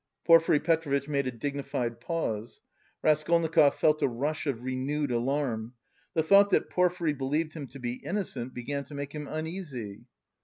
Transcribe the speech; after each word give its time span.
Porfiry 0.25 0.59
Petrovitch 0.59 1.07
made 1.07 1.27
a 1.27 1.31
dignified 1.31 1.99
pause. 2.01 2.61
Raskolnikov 3.03 3.75
felt 3.75 4.01
a 4.01 4.07
rush 4.07 4.47
of 4.47 4.63
renewed 4.63 5.11
alarm. 5.11 5.75
The 6.15 6.23
thought 6.23 6.49
that 6.49 6.71
Porfiry 6.71 7.13
believed 7.13 7.53
him 7.53 7.67
to 7.67 7.77
be 7.77 8.03
innocent 8.03 8.51
began 8.51 8.83
to 8.85 8.95
make 8.95 9.13
him 9.13 9.27
uneasy. 9.27 10.05